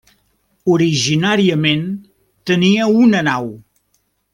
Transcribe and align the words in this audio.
Originàriament 0.75 1.85
tenia 2.53 2.91
una 3.07 3.25
nau. 3.33 3.51